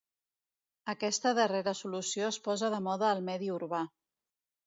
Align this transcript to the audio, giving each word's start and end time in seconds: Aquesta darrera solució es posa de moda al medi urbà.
Aquesta 0.93 1.33
darrera 1.39 1.73
solució 1.81 2.31
es 2.35 2.41
posa 2.49 2.71
de 2.77 2.81
moda 2.87 3.09
al 3.09 3.21
medi 3.27 3.51
urbà. 3.59 3.83